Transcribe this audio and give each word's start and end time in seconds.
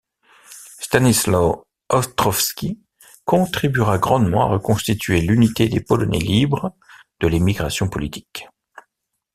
Stanislaw 0.79 1.63
Ostrowski 1.89 2.81
contribuera 3.23 3.99
grandement 3.99 4.41
à 4.41 4.45
reconstituer 4.49 5.21
l'unité 5.21 5.69
des 5.69 5.79
Polonais 5.79 6.17
libres 6.17 6.73
de 7.19 7.27
l'émigration 7.27 7.87
politique. 7.87 8.47